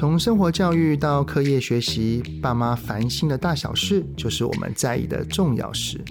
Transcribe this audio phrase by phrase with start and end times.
[0.00, 6.02] 从生活教育到课业学习，爸妈烦心的大小事，就是我们在意的重要事。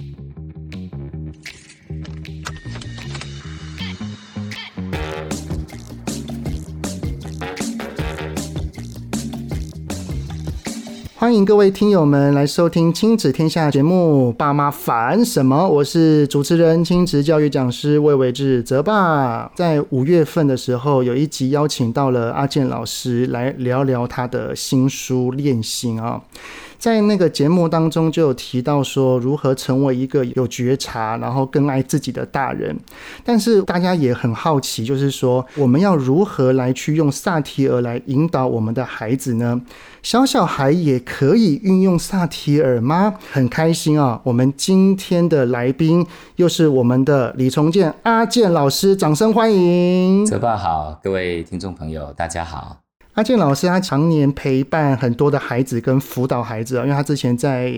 [11.19, 15.67] 欢迎各位听友们来收听《亲子天下》节目，爸妈烦什么？
[15.67, 19.51] 我是主持人、亲子教育讲师魏伟志泽爸。
[19.53, 26.21] 在五月份的时候，有一集邀请到了阿健老师来聊聊他的新书《练心》啊。
[26.79, 32.75] 在那个节目当中，就有提到说如何成为一个有觉察，然后更爱自己的大人。
[33.25, 39.61] 但是大家也很好奇，就是说我们要如何来去用萨提尔来引导我们的孩子呢？
[40.01, 43.15] 小小孩也可以运用萨提尔吗？
[43.29, 44.21] 很开心啊！
[44.23, 46.07] 我们今天的来宾
[46.37, 50.25] 又是我们的李崇建阿健老师，掌声欢迎！
[50.25, 52.88] 泽爸好，各位听众朋友，大家好。
[53.19, 57.69] 阿健老师，他常年陪伴很多的孩子跟辅导孩子啊，因为他之前在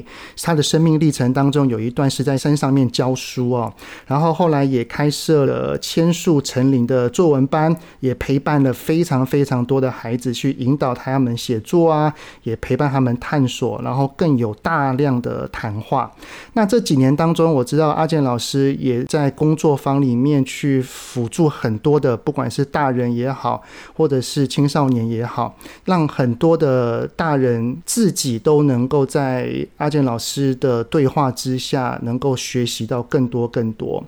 [0.43, 3.73] 他的生命历程当中有一段是在山上面教书哦，
[4.05, 16.11] 然后后来也开设了千树成林的作文班，也陪伴了非常非常多的孩子去引导他们写作啊，也陪伴他们探索，然后更有大量的谈话。
[16.53, 23.63] 那这几年当中，我知道阿健老师也在工作坊里面去辅助很多的，不管是大人也好，
[23.97, 25.30] 或者是青少年也好。
[25.33, 34.03] 好，让很多的大人自己都能够在阿健老师的对话之下，能够学习到更多更多。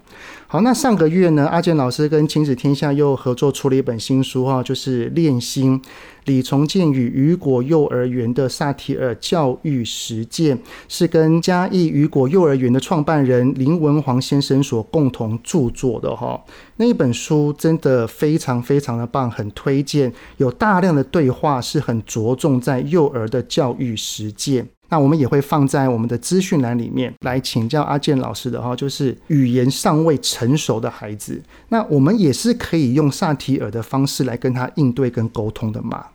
[0.54, 5.82] 好，那上个月呢，阿健老师跟亲子天下又合作出了一本新书哈，就是《练心：
[6.26, 10.56] 李崇建与雨果幼儿园的萨提尔教育实践》，
[10.88, 16.40] 是跟嘉义雨果幼儿园的创办人林文煌先生所共同著作的哈。
[16.78, 20.14] 那一本书真的非常非常的棒，很推荐。
[20.38, 24.68] 有大量的对话，是很着重在幼儿的教育实践。
[24.94, 36.06] 那我们也会放在我们的资讯栏里面来请教阿健老师的哈，就是语言尚未成熟的孩子，那我们也是可以用萨提尔的方式来跟他应对跟沟通的嘛？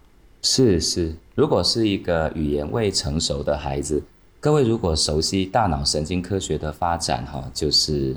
[0.42, 4.00] 是是，如果是一个语言未成熟的孩子，
[4.38, 8.14] 各位如果熟悉大脑神经科学的发展哈，就是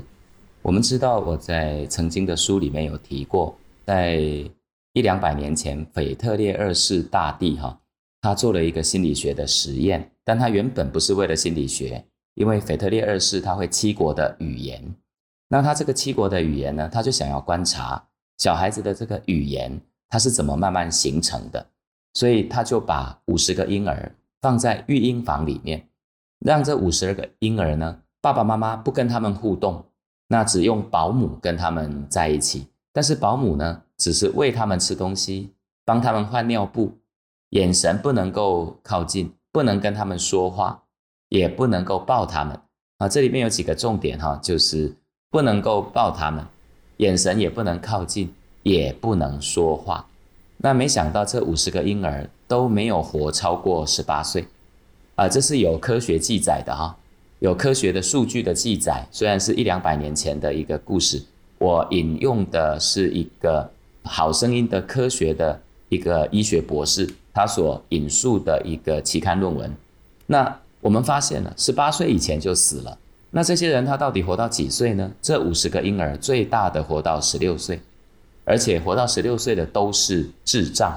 [0.62, 3.52] 我们知道我在曾经的书里面有提过，
[3.84, 4.14] 在
[4.92, 7.76] 一两百年前，腓特烈二世大帝哈。
[8.22, 14.94] 他做了一个心理学的实验，但他原本不是为了心理学，因为腓特烈二世他会七国的语言，
[15.48, 18.06] 那他这个七国的语言呢，他就想要观察
[18.38, 19.78] 小孩子的这个语言，
[20.08, 21.66] 他是怎么慢慢形成的，
[22.14, 25.88] 所以他就把五十个婴儿放在育婴房里面，
[26.38, 29.84] 让这五十个婴儿呢，爸爸妈妈不跟他们互动，
[30.28, 35.52] 那只用保姆跟他们在一起，但是保姆呢，只是喂他们吃东西，
[35.84, 36.96] 帮他们换尿布。
[37.52, 40.84] 眼神不能够靠近，不能跟他们说话，
[41.28, 42.58] 也不能够抱他们
[42.96, 43.06] 啊。
[43.06, 44.94] 这里面有几个重点哈，就是
[45.30, 46.46] 不能够抱他们，
[46.96, 48.32] 眼神也不能靠近，
[48.62, 50.06] 也不能说话。
[50.56, 54.46] 那没想到这五十个婴儿都没有活超过十八岁
[55.16, 56.96] 啊，这是有科学记载的哈，
[57.40, 59.06] 有科学的数据的记载。
[59.10, 61.22] 虽然是一两百年前的一个故事，
[61.58, 63.70] 我引用的是一个
[64.04, 67.06] 好声音的科学的一个医学博士。
[67.34, 69.74] 他所引述的一个期刊论文，
[70.26, 72.98] 那我们发现了，十八岁以前就死了。
[73.30, 75.10] 那这些人他到底活到几岁呢？
[75.22, 77.80] 这五十个婴儿最大的活到十六岁，
[78.44, 80.90] 而且活到十六岁的都是智障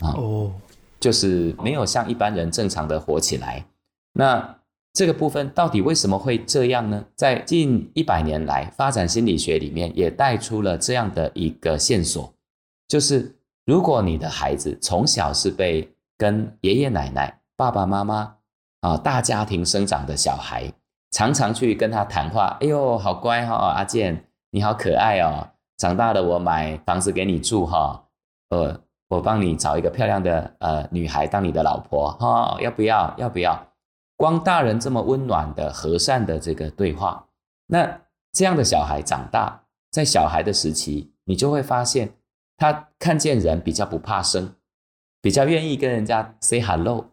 [0.00, 0.52] 啊，哦，
[0.98, 3.66] 就是没有像一般人正常的活起来。
[4.14, 4.56] 那
[4.94, 7.04] 这个部分到底为什么会这样呢？
[7.14, 12.32] 在近一百年来，发展心理学里面也带出了这样的一个线索，
[12.88, 13.34] 就是。
[13.66, 18.36] 如果你的孩子从小是被跟爷爷奶奶、爸爸妈妈
[18.80, 20.72] 啊大家庭生长的小孩，
[21.10, 28.04] 常常去跟他谈话，哎呦，好乖哈、阿健，你好可爱哦，长大了我买房子给你住哈，
[28.50, 33.12] 呃，我帮你找一个漂亮的呃女孩当你的老婆哈、要不要？
[33.18, 33.66] 要不要？
[34.16, 37.26] 光大人这么温暖的、和善的这个对话，
[37.66, 38.00] 那
[38.32, 42.12] 这样的小孩长大，在小孩的时期，你就会发现。
[42.56, 44.54] 他看见人比较不怕生，
[45.20, 47.10] 比较愿意跟人家 say hello，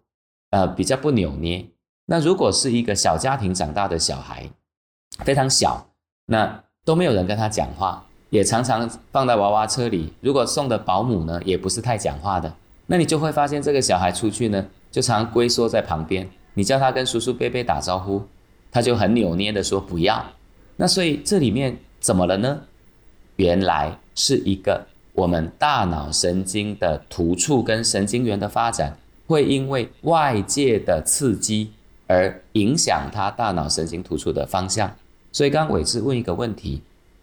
[0.51, 1.65] 呃，比较不扭捏。
[2.05, 4.49] 那如果是一个小家庭长大的小孩，
[5.19, 5.89] 非常小，
[6.27, 10.13] 那都没有人跟他讲话，也常常放在娃娃车里。
[10.21, 12.53] 如果送的保姆呢，也不是太讲话的，
[12.87, 16.29] 那你就会发现这个小孩出去呢，就常龟缩在旁边。
[16.53, 18.21] 你叫他跟叔叔伯伯打招呼，
[18.71, 20.25] 他就很扭捏的说不要。
[20.77, 22.61] 那所以这里面怎么了呢？
[23.35, 24.87] 原来是一个。
[25.13, 31.71] 我们大脑神经的突触跟神经元的发展，会因为外界的刺激
[32.07, 34.91] 而影响他大脑神经突触的方向。
[35.31, 36.81] 所以刚刚伟志问一个问题：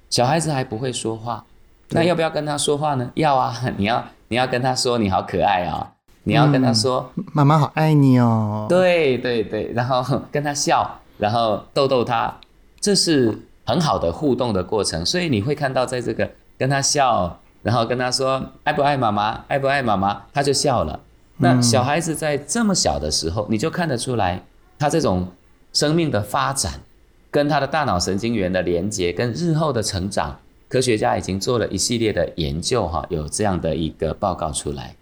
[0.09, 1.45] 小孩子还不会说话，
[1.89, 3.11] 那要不要跟他说话呢？
[3.15, 5.89] 要啊， 你要你要跟他说你好可爱哦，
[6.23, 8.67] 你要跟他说、嗯、妈妈好爱你哦。
[8.69, 12.39] 对对对，然后跟他笑，然后逗逗他，
[12.81, 15.05] 这是很好的互动的过程。
[15.05, 17.41] 所以你会看到，在这个跟他笑。
[17.63, 21.01] 然后跟他说爱不爱妈妈，爱不爱妈妈，他就笑了。
[21.39, 24.45] 那小孩子在这么小的时候，你就看得出来，
[24.79, 25.29] 他这种
[25.73, 26.81] 生命的发展，
[27.31, 34.97] 跟他的大脑神经元的连接，跟日后的成长，科学家已经做了一系列的研究，哈，有这样的一个报告出来。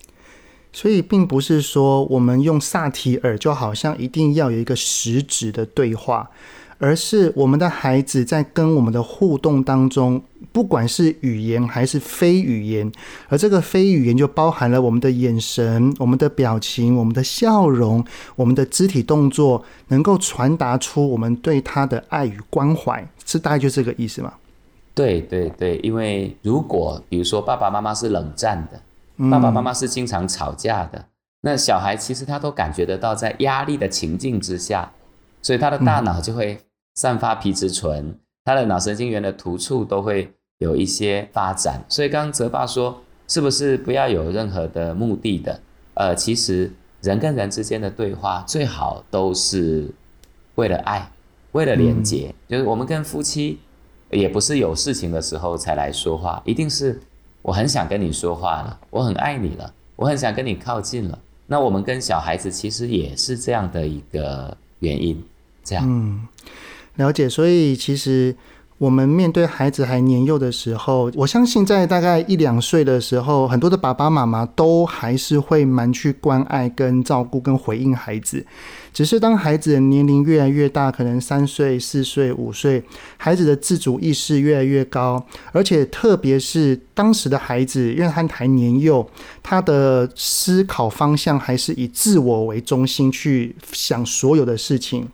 [0.72, 6.31] 所以并不是说我们用萨提尔就好像一定要有一个实质的对话。
[6.78, 10.22] 而是我们的孩子在跟我们的互动当中，
[10.52, 12.90] 不管是语言还是非语言，
[13.28, 18.04] 而这个非语言就包含了我们的眼神、我们的表情、我们的笑容、
[18.36, 24.32] 我们的肢体动作，能够传达出我们对他的爱与关怀，是大概就这个意思吗？
[24.94, 31.06] 对对对，因为如果比如说爸爸妈妈是冷战的，爸爸妈妈是经常吵架的，
[31.40, 34.92] 那小孩其实他都感觉得到在压力的情境之下，
[35.42, 36.56] 所以他的大脑就会。
[36.99, 38.12] 散发皮质醇，
[38.45, 40.29] 他的脑神经元的突触都会
[40.59, 41.81] 有一些发展。
[41.89, 45.61] 所以刚刚泽爸说，是不是不要有任何的目的的？
[45.95, 46.69] 呃，其实
[47.00, 49.89] 人跟人之间的对话最好都是
[50.56, 51.09] 为了爱，
[51.53, 52.35] 为了连接。
[52.35, 53.61] 嗯、就是我们跟夫妻，
[54.11, 57.00] 也不是有事情的时候才来说话，一定是
[57.43, 61.17] 我很想跟你说话了，我很爱你了，我很想跟你靠近了。
[61.47, 65.23] 那我们跟小孩子其实也是这样的一个原因，
[65.62, 65.85] 这样。
[65.87, 66.27] 嗯
[66.99, 68.35] 了解，所以其实
[68.77, 78.45] 我们面对孩子还年幼的时候，我相信在大概一两岁的时候，很多的爸爸妈妈都还是会蛮去关爱、跟照顾、跟回应孩子。
[78.93, 82.83] 只是当孩子的年龄越来越大，可能三岁、四岁、五岁，
[83.17, 89.09] 孩子的自主意识越来越高，而且特别是当时的孩子，因为他还年幼，
[89.41, 95.06] 他的思考方向还是以自我为中心去想所有的事情。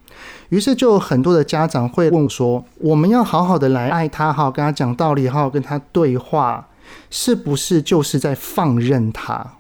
[0.55, 6.69] 于是就有很多的家长会问说：“我们要好好的来爱他，好跟他讲道理，好好跟他对话，
[7.11, 9.55] 是不是就是在放任他？”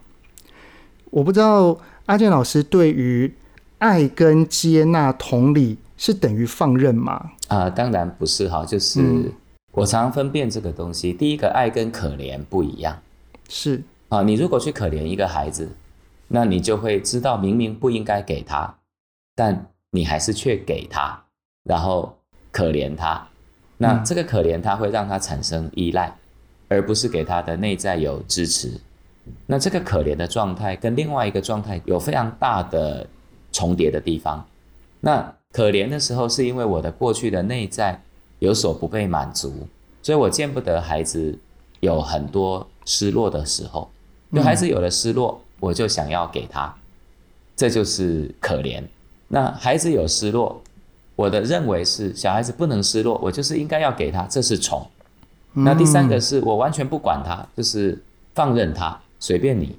[1.10, 1.76] 我不知道
[2.06, 3.34] 阿健老师对于
[3.78, 7.32] 爱跟接纳同理是等于放任吗？
[7.48, 9.32] 啊、呃，当然不是哈，就是
[9.72, 11.12] 我常常分辨这个东西。
[11.12, 12.96] 第一个，爱跟可怜不一样，
[13.48, 15.70] 是啊，你如果去可怜一个孩子，
[16.28, 18.76] 那你就会知道明明不应该给他，
[19.34, 19.66] 但。
[19.94, 21.22] 你还是却给他，
[21.62, 22.18] 然后
[22.50, 23.28] 可怜他，
[23.78, 26.12] 那这个可怜他会让他产生依赖，
[26.66, 28.72] 而不是给他的内在有支持。
[29.46, 33.06] 那这个可怜的状态跟另外一个状态有非常大的
[33.52, 34.44] 重叠的地方。
[34.98, 38.02] 那可怜的时候是因为我的过去的内在
[38.40, 39.68] 有所不被满足，
[40.02, 41.38] 所以我见不得孩子
[41.78, 43.88] 有很多失落的时候，
[44.32, 46.74] 有孩子有了失落，我就想要给他，
[47.54, 48.82] 这就是可怜。
[49.34, 50.62] 那孩子有失落，
[51.16, 54.86] 我的认为是小孩子不能失落，我就是应该要给他，这是宠。
[55.54, 58.00] 那第三个是我完全不管他，就是
[58.32, 59.76] 放任他，随便你，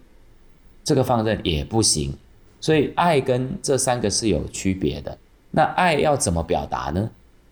[0.83, 2.13] 这个放任也不行。
[2.59, 5.17] 所以爱跟这三个是有区别的。
[5.51, 7.09] 那爱要怎么表达呢？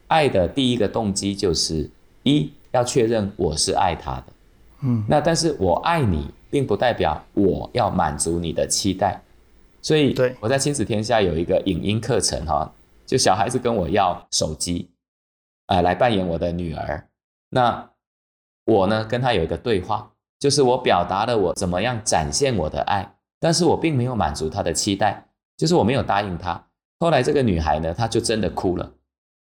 [0.07, 1.89] 爱的第一个动机就是
[2.23, 4.25] 一要确认我是爱他的，
[4.81, 9.21] 嗯，那但是我爱你，并不代表我要满足你的期待。
[9.83, 12.73] 所以我在亲子天下有一个影音课程哈，
[13.05, 14.89] 就小孩子跟我要手机，
[15.67, 17.09] 呃，来扮演我的女儿。
[17.49, 17.91] 那
[18.65, 26.65] 我呢跟他有一个对话，就是我表达了我怎么样展现我的爱，但是我并没有满足他的期待，就是我没有答应他。
[26.99, 28.93] 后来这个女孩呢，她就真的哭了，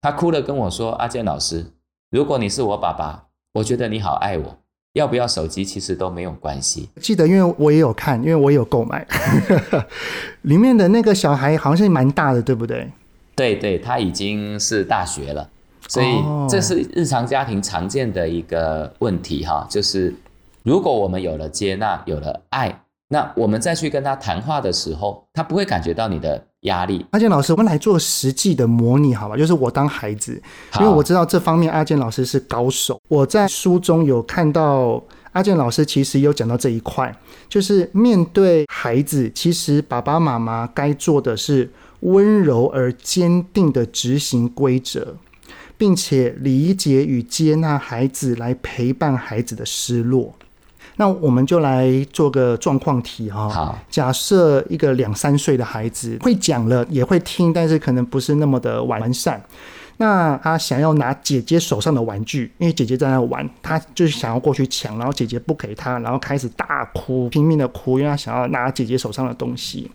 [0.00, 1.75] 她哭了跟我说：“阿健老师，
[2.11, 4.59] 如果你是我爸爸，我觉得你好爱我。”
[4.94, 6.88] 要不要手机其实都没有关系。
[7.00, 9.06] 记得，因为我也有看，因为我也有购买。
[10.42, 12.90] 里面的那个小孩好像是蛮大的，对不对？
[13.37, 15.49] 对对，他已经是大学了，
[15.88, 16.06] 所以
[16.49, 20.14] 这是日常家庭常见的一个问题哈，就是
[20.62, 22.82] 如果我们有了接纳，有了爱。
[23.12, 27.05] 那我们再去跟他谈话的时候，他不会感觉到你的压力。
[27.11, 29.37] 阿健老师，我们来做实际的模拟，好吧？
[29.37, 30.40] 就是我当孩子，
[30.79, 33.00] 因为我知道这方面阿健老师是高手。
[33.09, 35.02] 我在书中有看到
[35.33, 37.14] 阿健老师其实有讲到这一块，
[37.49, 45.17] 就是面对孩子，其实爸爸妈妈该做的是温柔而坚定的执行规则，
[45.79, 50.35] 并且理解与接纳孩子，来陪伴孩子的失落。
[51.00, 53.49] 那我们就来做个状况题哈。
[53.49, 59.42] 好，假设一个两三岁的孩子会讲了，也会听，但是可能不是那么的完善。
[59.97, 69.90] 那他想要拿姐姐手上的玩具，因为姐姐在那玩，他就是想要过去抢，然后姐姐不给他，然后开始大哭，拼命的哭，因为他想要拿姐姐手上的东西。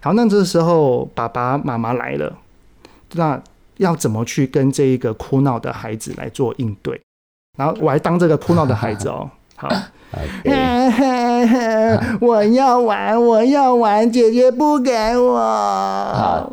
[0.00, 2.36] 好，那这时候爸爸妈妈来了，
[3.12, 3.40] 那
[3.76, 7.00] 要怎么去跟这一个哭闹的孩子来做应对？
[7.56, 9.30] 然后我还当这个哭闹的孩子哦。
[9.60, 9.68] 好，
[12.18, 16.50] 我要玩，我要玩，姐姐不给我。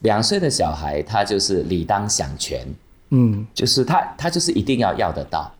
[0.00, 2.66] 两岁的小孩，他就是理当享全，
[3.10, 5.52] 嗯，就是他，他就是一定要要得到。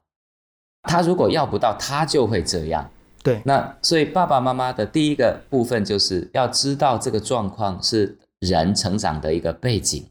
[0.84, 2.88] 他如果要不到，他就会这样。
[3.22, 10.06] 对，那所以爸爸妈妈的第一个部分就是要知道这个状况是人成长的一个背景。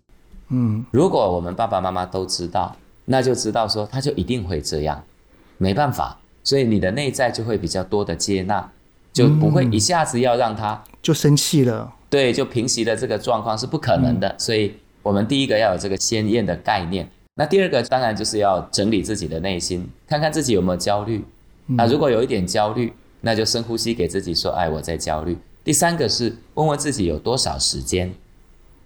[0.49, 5.03] 嗯，如果我们爸爸妈妈都知道，那就知道说他就一定会这样，
[5.57, 8.71] 没办法，所以你的内在就会比较多的接纳，
[9.11, 11.93] 就不会一下子要让他就生气了。
[12.09, 14.73] 对，就平息的这个状况是不可能的，嗯、所以
[15.03, 17.05] 我们第一个要有这个鲜艳的概念。
[17.35, 21.21] 那第二个当然就是要整理自己的内心，看看自己有没有焦虑。
[21.65, 28.13] 那如果有一点焦虑，那就深呼吸，给自己说：“哎，我在焦虑。”第三个是问问自己有多少时间。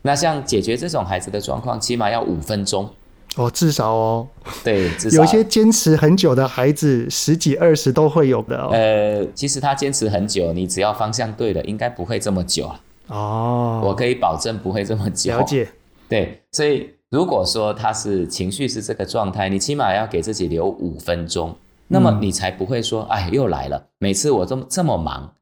[0.01, 2.91] 那像解决这种孩子的状况，起码要五分钟
[3.37, 4.27] 哦，至少哦。
[4.63, 8.69] 对，至少有些坚持很久的孩子，十几二十都会有的哦。
[8.73, 12.81] 呃，其实他坚持很久，你只要方向对了，应该不会这么久啊。
[13.07, 15.31] 哦，我可以保证不会这么久。
[15.37, 15.67] 了解，
[16.07, 21.55] 对，所以如果说他是情绪是这个状态，你起码要给自己留五分钟，
[21.87, 23.87] 那么你才不会说，哎，又来了。
[23.97, 25.35] 每次我这么这么忙，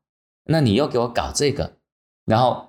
[0.45, 1.73] 那你又给我搞这个，
[2.25, 2.68] 然后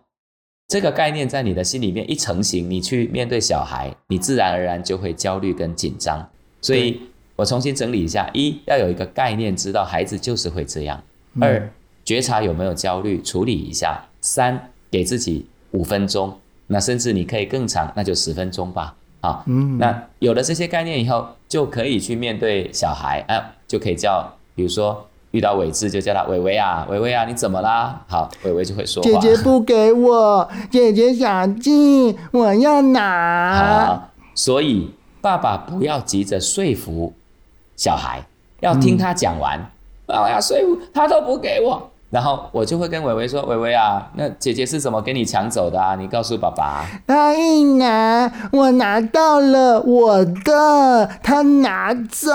[0.71, 6.27] 这个概念在你的心里面一成型，你去面对小孩，你自然而然就会焦虑跟紧张。
[6.63, 7.01] 所以
[7.35, 10.97] 我重新整理一下：一要有一个概念，知道孩子就是会这样；
[11.41, 11.69] 二
[12.05, 14.71] 觉察有没有焦虑，处理一下；三。
[14.93, 16.37] 给自己五分钟，
[16.67, 18.97] 那甚至你可以更长，那就十分钟吧。
[19.21, 28.03] 好，嗯，那有了这些概念以后，就可以去面对小孩，啊，就可以叫，比如说遇到伟志就叫他伟伟啊，伟伟啊，你怎么啦？
[28.09, 29.09] 好，伟伟就会说话。
[29.09, 33.87] 姐姐不给我，姐姐想进，我要拿。
[33.87, 37.13] 好，所以爸爸不要急着说服
[37.77, 38.25] 小孩，
[38.61, 39.59] 要听他讲完。
[39.59, 39.67] 嗯，
[40.07, 41.91] 爸爸要说服他都不给我。
[42.11, 45.95] 然后我就会跟伟伟说：“伟伟啊，那姐姐是怎么给你抢走的啊？
[45.95, 52.33] 你告诉爸爸。”他一拿，我拿到了我的，他拿走。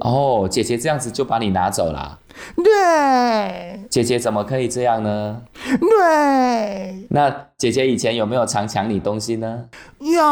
[0.00, 2.18] 哦，姐姐这样子就把你拿走了。
[2.56, 3.86] 对。
[3.88, 5.42] 姐姐怎么可以这样呢？
[5.80, 7.06] 对。
[7.10, 9.64] 那姐姐以前有没有常抢你东西呢？
[9.98, 10.22] 有，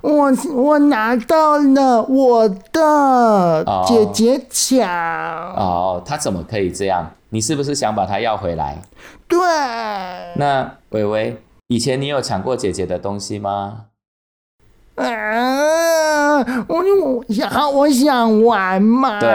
[0.00, 4.88] 我我拿到了我的，哦、姐姐抢。
[5.54, 7.10] 哦，她怎么可以这样？
[7.30, 8.78] 你是不是想把她要回来？
[9.26, 9.38] 对。
[10.36, 13.86] 那伟伟，以前你有抢过姐姐的东西吗？
[14.98, 16.38] 啊，
[16.68, 19.20] 我我想我想玩嘛。
[19.20, 19.28] 对，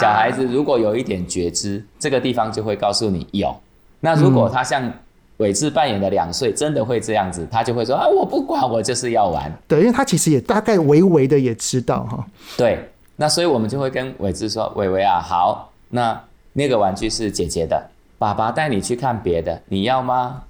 [0.00, 3.54] 小孩子如果有一点觉知，这个地方就会告诉你有。
[4.00, 4.92] 那如果他像
[5.38, 9.52] 伟志扮演的两岁，真的会这样子，他就会说啊，我不管，我就是要玩。
[9.68, 12.26] 对，因为他其实也大概微微的也知道哈。
[12.56, 16.20] 对，那所以我们就会跟伟志说，伟伟啊，好，那。
[16.52, 17.80] 那个玩具是姐姐的，
[18.18, 20.42] 爸爸带你去看别的，你要吗？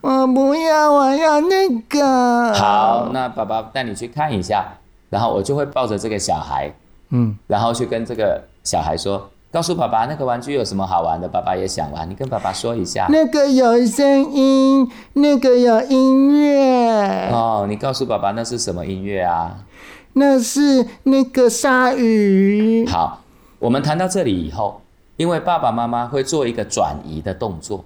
[0.00, 2.52] 我不要，我要那个。
[2.54, 4.64] 好，那爸爸带你去看一下，
[5.10, 6.72] 然后我就会抱着这个小孩，
[7.10, 13.06] 嗯，然后去跟这个小孩说，告诉爸爸那个玩具有什么好玩的，爸爸也想玩，你跟爸爸说一下。
[13.08, 17.30] 那个有声音，那个有音乐。
[17.32, 19.58] 哦，你告诉爸爸那是什么音乐啊？
[20.14, 22.86] 那是那个鲨鱼。
[22.86, 23.20] 好，
[23.58, 24.80] 我们谈到这里以后。
[25.16, 27.84] 因为爸爸妈妈会做一个转移的动作，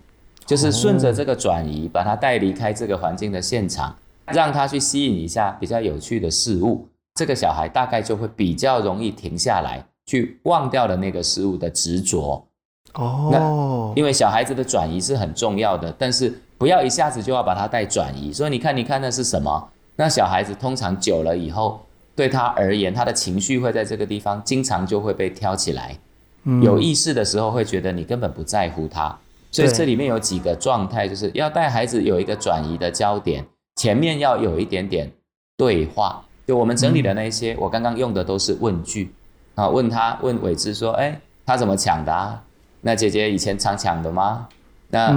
[0.48, 3.94] 就是顺着这个转移，把他带离开这个环境的现场，
[4.28, 6.88] 让他去吸引一下比较有趣的事物。
[7.16, 12.42] 这个小孩大概就会比较容易停下来，去忘掉了那个事物的执着。
[12.94, 18.32] 哦，那因为小孩子的转移是很重要的，但是不要一下子就要把他带转移。
[18.32, 19.68] 所以你看，你看那是什么？
[19.96, 21.78] 那小孩子通常久了以后，
[22.16, 25.98] 对他而言，他的情绪会在这个地方经常就会被挑起来。
[26.62, 29.18] 有意识的时候会觉得你根本不在乎他，
[29.50, 35.10] 所以这里面有几个状态，就是要带孩子有一个转移的焦点，前面要有一点点
[35.56, 36.24] 对话。
[36.46, 39.12] 就我们整理的那些，我刚刚用的都是问句
[39.54, 42.42] 啊，问他问伟志说，哎，他怎么抢的啊？
[42.80, 44.48] 那姐姐以前常抢的吗？
[44.88, 45.10] 那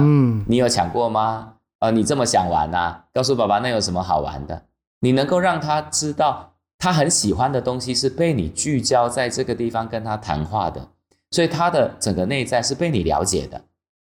[0.46, 1.54] 你有抢过吗？
[1.78, 3.04] 啊，你这么想玩呐？
[3.14, 4.62] 告诉爸爸，那有什么好玩的？
[5.00, 10.88] 你能够让他知道他很喜欢的东西是被你聚焦在这个地方跟他谈话的。
[11.30, 13.60] 所以他的整个内在是被你了解的。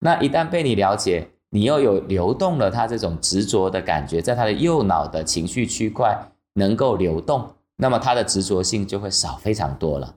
[0.06, 6.16] 那一旦被你了解，你又有流动了他这种执着的感觉，在他的右脑的情绪区块
[6.54, 7.44] 能够流动，
[7.78, 10.14] 那么他的执着性就会少非常多了。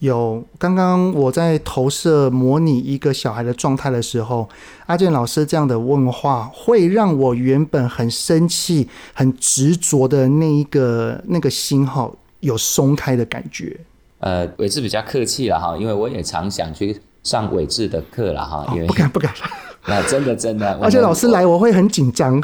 [0.00, 4.48] 有，刚刚我在投射模拟一个小孩的状态的时候，
[4.86, 13.78] 阿健老师这样的问话，会让我原本很生气、很执着的那一个那个心哈，有松开的感觉。
[14.18, 19.32] 呃，也是比较客气了哈，因为我也常想去上伟志的课了哈，因为、哦、不敢不敢。
[19.86, 22.40] 那真的真的， 而且老师来我会很紧张，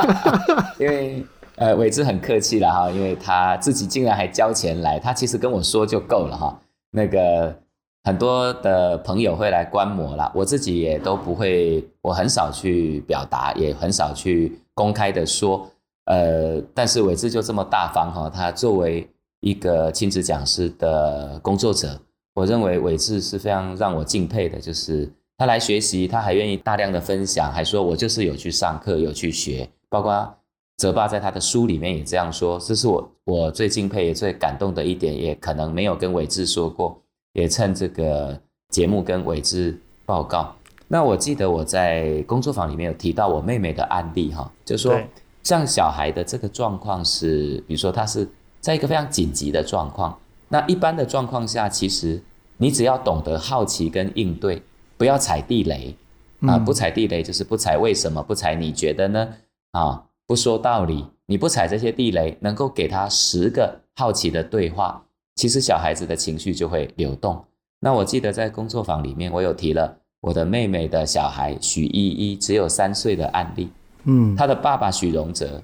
[0.78, 1.24] 因为。
[1.58, 6.54] 呃，伟志很客气了哈，因为他自己竟然还交钱来，他其实跟我说就够了哈。
[6.90, 7.56] 那个
[8.04, 15.66] 很多的朋友会来观摩啦，我自己也都不会，我很少去表达，也很少去公开的说。
[16.04, 19.08] 呃，但是伟志就这么大方哈，他作为
[19.40, 21.98] 一个亲子讲师的工作者，
[22.36, 30.32] 我认为伟志是非常让我敬佩的，就是他来学习，他还愿意大量的分享，还说我就是有去上课，有去学，包括。
[30.78, 37.00] 泽爸在他的书里面也这样说，这是我我最敬佩也最感动的一点，也可能没有跟伟志说过，
[37.32, 38.38] 也趁这个
[38.68, 39.74] 节目跟伟志
[40.04, 40.54] 报告。
[40.86, 44.94] 那我记得我在工作坊里面有提到我妹妹的案例哈，就说
[45.42, 48.28] 像小孩的这个状况是，比如说他是
[48.60, 50.14] 在一个非常紧急的状况，
[50.48, 52.22] 那一般的状况下，其实
[52.56, 54.62] 你只要懂得好奇跟应对，
[54.96, 55.96] 不要踩地雷
[56.40, 59.28] 啊，不踩地雷就是不踩为什么，不踩你觉得呢
[59.72, 60.04] 啊。
[60.28, 65.00] 不说道理，你不踩这些地雷，能够给他十个好奇的对话，
[65.36, 67.44] 其实小孩子的情绪就会流动。
[67.78, 73.70] 那我记得在工作坊里面，我有提了我的妹妹的小孩许依依，只有三岁的案例。
[74.02, 75.62] 嗯，他的爸爸许荣哲，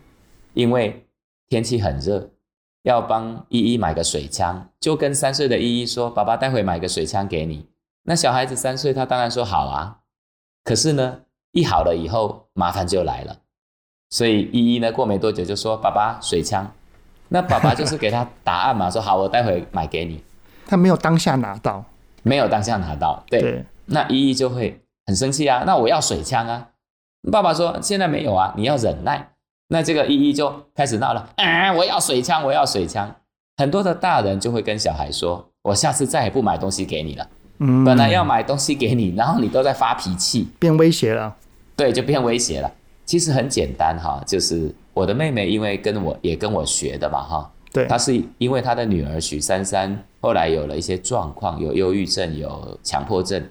[0.55, 1.05] 因为
[1.49, 2.31] 天气很热，
[2.83, 7.67] 要帮依依买个水枪，就跟三岁的依依说：“爸爸待会买个水枪给你。”
[8.05, 9.99] 那小孩子三岁，他当然说好啊。
[10.65, 11.21] 可是呢，
[11.53, 13.39] 一好了以后，麻烦就来了。
[14.11, 16.73] 所以依依呢，过没多久就说：“爸爸，水枪。”
[17.29, 20.23] 那爸爸就是给他答案嘛， 说：“好，我待会买给你。
[20.67, 21.85] ”他没有当下拿到，
[22.23, 23.25] 没有当下拿到。
[23.29, 25.63] 对，对那依依就会很生气啊。
[25.65, 26.69] 那我要水枪啊！
[27.31, 29.31] 爸爸说：“现在没有啊，你要忍耐。”
[29.73, 33.13] 那这个依依就开始闹了：“啊，我要水枪，我要水枪。”
[33.57, 37.27] 很多的大人就会跟小孩说：“我下次再也不买东西给你了。”
[37.59, 41.35] 嗯，本来要买东西给你，然后你都在发脾气，变威胁了。
[41.75, 42.71] 对，就变威胁了。
[43.05, 53.43] 其实很简单哈，就是我的妹妹，因为跟我也跟我学的嘛哈，对，她是因为她的女儿许珊珊后来有了一些状况，有忧郁症，有强迫症，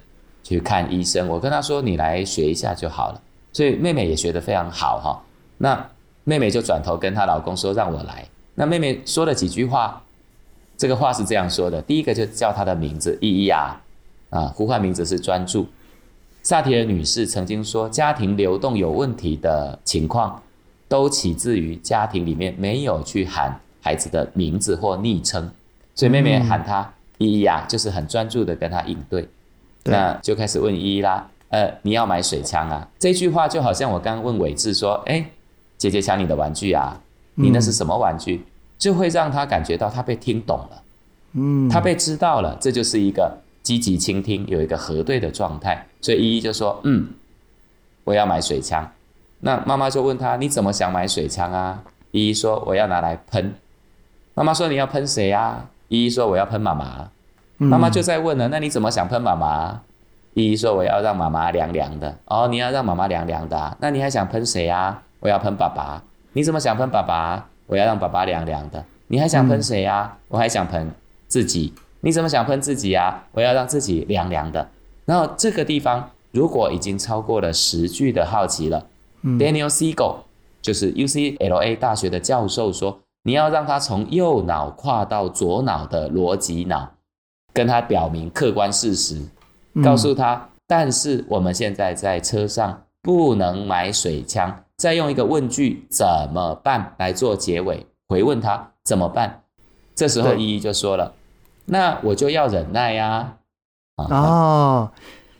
[0.43, 1.27] 去看医生。
[1.27, 3.21] 我跟她说，你来学一下就好了，
[3.53, 5.23] 所以妹妹也学得非常好哈。
[5.57, 5.89] 那
[6.23, 8.25] 妹妹就转头跟她老公说，让我来。
[8.55, 10.03] 那妹妹说了几句话，
[10.77, 13.81] 这个话是这样说的：第一个就叫她的名字依依啊，
[14.29, 15.67] 啊，呼唤名字是专注。
[16.43, 20.41] 萨提尔女士曾经说，家庭流动有问题的情况，
[20.87, 25.51] 都起自于家庭里面没有去喊孩子的名字或昵称，
[25.93, 29.21] 所以妹妹喊她依依啊，就是很专注的跟她应对，
[29.83, 32.87] 对，那就开始问依依啦，呃，你要买水枪啊？
[32.97, 35.23] 这句话就好像我刚刚问伟志说，哎，
[35.81, 37.01] 姐姐抢你的玩具啊，
[37.33, 38.45] 你那是什么玩具？
[38.77, 40.83] 就会让他感觉到他被听懂了，
[41.33, 43.39] 嗯，他被知道了，这就是一个。
[43.63, 47.09] 积极倾听，有一个核对的状态，所以依依就说：“嗯，
[48.03, 48.91] 我要买水枪。”
[49.41, 53.53] 那妈妈就问他：“你怎么想买水枪啊？”依依说：“我要拿来喷。”
[54.33, 57.11] 妈妈说：“你要喷谁呀？”依依说：“我要喷妈妈。”
[57.57, 59.81] 妈妈就在问了：“那你怎么想喷妈妈？”
[60.33, 63.77] 依依说：“我要让妈妈凉凉的。”哦，你要让妈妈凉凉的啊？
[63.79, 65.03] 那你还想喷谁呀？
[65.21, 66.03] 我要喷爸爸。
[66.33, 67.47] 你怎么想喷爸爸？
[67.67, 68.83] 我要让爸爸凉凉的。
[69.07, 70.17] 你还想喷谁呀？
[70.27, 70.91] 我还想喷
[71.27, 71.73] 自己。
[72.01, 73.23] 你怎么想喷自己啊？
[73.31, 74.69] 我要让自己凉凉的。
[75.05, 78.87] 然后这个地方如果已经超过了十句的好奇了，
[79.21, 80.15] 嗯，Daniel Siegel
[80.61, 86.91] 就是 UCLA 大学的教授说，你要让他从右脑跨到左脑的逻辑脑，
[87.53, 89.21] 跟他表明客观事实，
[89.83, 99.43] 告诉他，但是我们现在在车上不能买水枪，再用一个问句怎么办来做结尾，回问他怎么办？
[99.93, 101.13] 这时候依依就说了。
[101.65, 103.37] 那我就要忍耐呀、
[103.97, 104.05] 啊！
[104.09, 104.91] 哦，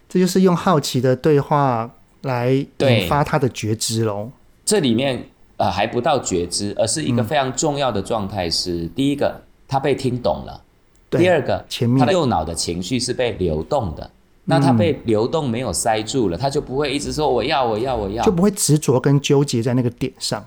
[0.08, 1.90] 这就是用好奇的对话
[2.22, 4.30] 来引发他的觉知喽。
[4.64, 5.26] 这里面
[5.58, 10.62] 呃还不到觉知，而是一个非常重要的状态是：嗯、第一个，他被听懂了；
[11.10, 14.08] 第二个，前面他的右脑的情绪是被流动的。
[14.46, 20.44] 那他被流动没有塞住了，他就不会一直说我要我要我要，就不会执着跟纠结在那个点上。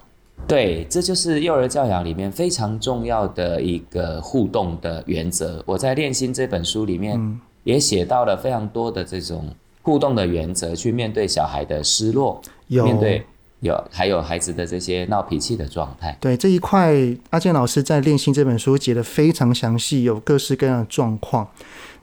[0.47, 5.63] 对，这就是幼儿教养里面非常重要的一个互动的原则。
[5.65, 9.49] 我在《练心》这本书里面也写到了非常多的这种
[9.83, 13.25] 互动的原则，去面对小孩的失落，有面对
[13.61, 16.15] 有还有孩子的这些闹脾气的状态。
[16.21, 16.93] 对这一块，
[17.31, 21.49] 阿健老师在《练心》这本书写得非常详细，有各式各样的状况。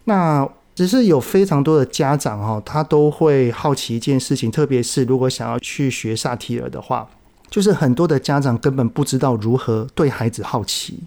[0.05, 7.09] 那只是有非常多的家长哈，他都会好奇一件事情，特别是如果想要去学萨提尔的话，
[7.49, 10.99] 就是很多的家长根本不知道如何对孩子好奇。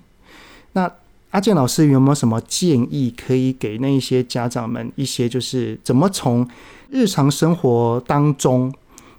[0.74, 0.90] 那
[1.30, 6.46] 阿健老师有没有什么建议可以给那一些家长们一些，就是怎么从
[6.90, 8.72] 日常生活当中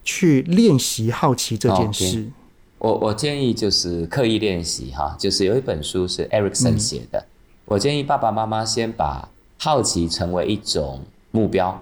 [0.04, 2.30] 去练习好奇这件事？Okay.
[2.78, 7.28] 我我建议就是刻意练习哈，就是有一本书是 Erickson 写的，嗯、
[7.66, 9.28] 我建议爸爸妈妈先把。
[9.66, 11.02] 好奇成为一种
[11.32, 11.82] 目标，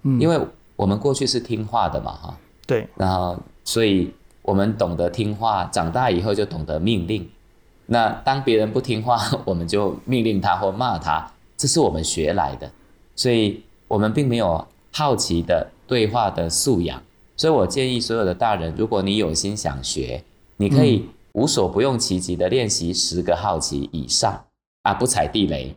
[0.00, 0.40] 嗯，因为
[0.76, 4.10] 我们过去是听话的嘛，哈，对，然后所以
[4.40, 7.28] 我们懂得听话，长大以后就懂得命令。
[7.84, 12.72] 那当别人不听话， 我们就命令他或骂他，这是我们学来的，
[13.14, 17.02] 所以我们并没有好奇的对话的素养。
[17.36, 20.24] 所以我建议所有的大人，如果你有心想学，
[20.56, 24.46] 你可以无所不用其极的练习十个好奇以上
[24.84, 25.76] 啊，不踩地雷。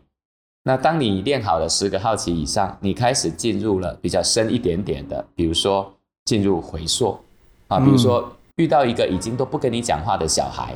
[0.63, 5.91] 那当你练好了十个好奇以上，你开始进入了比较深一点点的，比如说
[6.25, 7.19] 进入回溯
[7.67, 10.75] 啊，比如说遇到一个已经都不跟你讲话的小孩，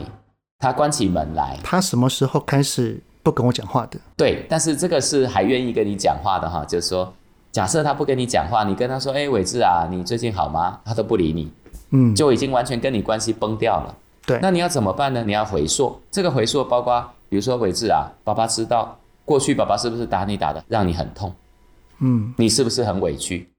[0.58, 4.00] 他关起门来，他什么时候开始不跟我讲话的？
[4.18, 7.14] 对，但是这个是还愿意跟你讲话的哈，就是说，
[7.52, 10.80] 假设他不跟你讲话，你跟他说，哎，伟志啊，你最近好吗？
[10.84, 11.52] 他都不理你，
[11.92, 13.96] 嗯，就已经完全跟你关系崩掉了。
[14.26, 15.24] 对，那你要怎么办呢？
[15.24, 18.98] 你要回溯，这个回溯包括，比如说伟志啊，爸爸知道。
[19.26, 21.34] 过去爸爸是不是打你打的让你很痛？
[22.00, 23.50] 嗯，你是不是很委屈？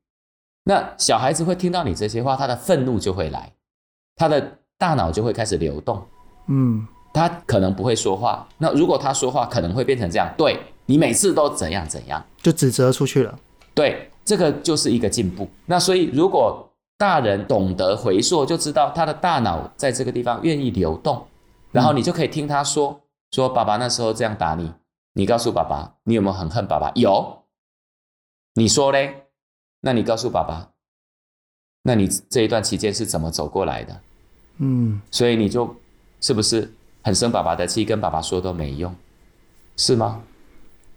[0.64, 3.52] 那小孩子会听到你这些话，他的愤怒就会来，
[4.16, 6.06] 他的大脑就会开始流动。
[6.48, 8.46] 嗯，他可能不会说话。
[8.58, 13.38] 那如果他说话，可能会变成这样：对，你每次都怎样怎样，就指责出去了。
[13.74, 15.48] 对，这个就是一个进步。
[15.66, 21.26] 那所以如果大人懂得回溯，就知道他的大脑在这个地方愿意流动，
[21.72, 23.00] 然后你就可以听他说：
[23.30, 24.72] 说爸爸那时候这样打你。
[25.16, 26.92] 你告诉爸爸，你有没有很恨爸爸？
[26.94, 27.44] 有。
[28.52, 29.28] 你说嘞？
[29.80, 30.72] 那你告诉爸爸，
[31.84, 33.98] 那你这一段期间是怎么走过来的？
[34.58, 35.74] 嗯，所以你就
[36.20, 36.70] 是不是
[37.02, 38.94] 很生爸爸的气，跟爸爸说都没用，
[39.78, 40.20] 是吗？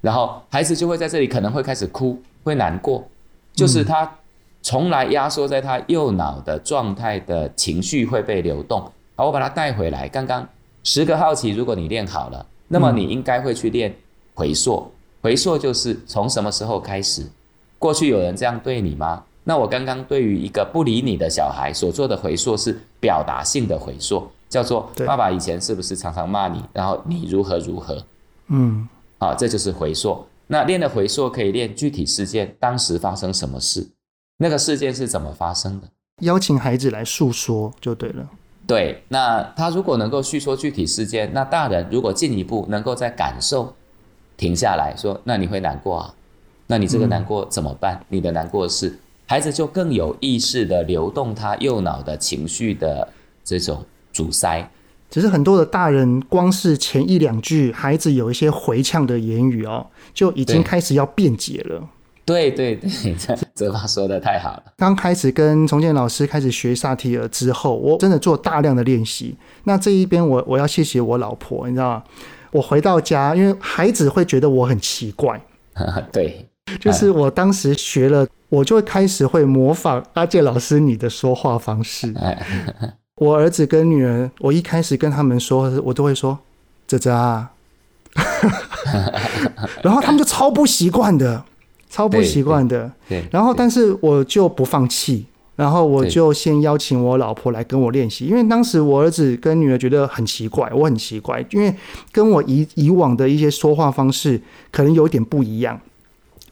[0.02, 3.08] 然后孩子就会在这里可能会开始哭，会难过，
[3.54, 4.20] 就是他
[4.62, 8.82] 从来压缩在他右脑的状态的情绪会被流动。
[9.16, 10.10] 好，我把他带回来。
[10.10, 10.46] 刚刚
[10.84, 13.96] 十个好奇，如果你练好了，那么你应该会去练。
[14.40, 14.90] 回溯，
[15.22, 17.26] 回溯就是从什么时候开始？
[17.78, 19.26] 过去有人这样对你吗？
[19.44, 28.02] 那我刚刚对于一个不理你的小孩所做的回溯是表达性的回溯，叫做爸爸以前是不是常常骂你，然后你如何如何？
[28.48, 30.26] 嗯，好，这就是回溯。
[30.48, 33.88] 那练的回溯可以练具体事件，当时发生什么事，
[34.38, 35.88] 那个事件是怎么发生的？
[36.22, 38.28] 邀请孩子来诉说就对了。
[38.68, 43.74] 对，那他如果能够叙说具体事件，那大人如果进一步能够在感受。
[44.40, 46.14] 停下来说，那你会难过啊？
[46.68, 47.96] 那你这个难过怎么办？
[47.96, 53.08] 嗯、你的难过是孩子就更有意识的流动他右脑的情绪的
[53.44, 54.72] 这种阻塞。
[55.10, 61.90] 只是很多的大人光是前一两句，孩子有一些回呛的言语哦，就已经开始要辩解了。
[62.24, 63.16] 对对对，
[63.56, 64.64] 泽爸说的太好了。
[64.78, 69.36] 刚开始跟重建老师开始学萨提尔之后，我真的做大量的练习。
[69.64, 72.04] 那这一边我我要谢谢我老婆，你知道吗？
[72.52, 75.40] 我回到家，因为孩子会觉得我很奇怪。
[76.12, 76.46] 对，
[76.80, 82.14] 就是我当时学了，我就会开始会模仿阿健老师你的说话方式。
[83.16, 86.40] 我儿子跟女儿，我一开始跟他们说，我都会说
[86.88, 87.52] “泽泽啊”，
[89.84, 91.44] 然后他们就超不习惯的，
[91.90, 92.92] 超不习惯的。
[93.08, 95.26] 对，然后但是我就不放弃。
[95.60, 101.76] 然后我就先邀请我老婆来跟我练习，因为当时我儿子跟女儿觉得很奇怪，我很奇怪，因为
[102.14, 104.42] 跟我以以往的一些说话方式
[104.72, 105.78] 可能有点不一样，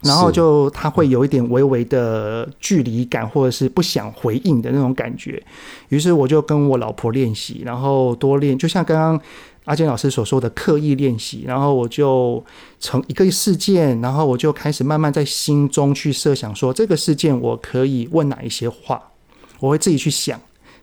[0.01, 5.41] 然后就他会有一点微微的距离感，或者是不想回应的那种感觉。
[5.87, 9.21] 于是我就跟我老婆练习，然后多练，就像刚刚。
[9.67, 12.41] 阿健老师所说的刻意练习，然后我就
[12.79, 19.11] 从一个事件，然后我就开始慢慢在心中去设想，说这个事件我可以问哪一些话，
[19.59, 20.39] 我会自己去想，